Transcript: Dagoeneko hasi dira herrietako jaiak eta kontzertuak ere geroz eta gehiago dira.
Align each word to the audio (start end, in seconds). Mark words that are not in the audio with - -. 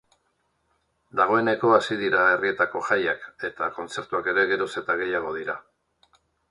Dagoeneko 1.19 1.69
hasi 1.75 1.97
dira 2.01 2.23
herrietako 2.31 2.83
jaiak 2.89 3.29
eta 3.51 3.71
kontzertuak 3.79 4.35
ere 4.35 4.51
geroz 4.55 4.73
eta 4.85 4.99
gehiago 5.05 5.41
dira. 5.43 5.63